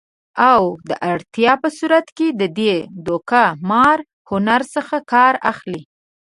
او 0.51 0.61
د 0.89 0.91
اړتیا 1.11 1.53
په 1.61 1.69
صورت 1.77 2.07
کې 2.17 2.27
د 2.39 2.43
دې 2.57 2.73
دوکه 3.07 3.43
مار 3.69 3.97
هنر 4.29 4.61
څخه 4.73 4.95
کار 5.13 5.33
اخلي 5.51 5.81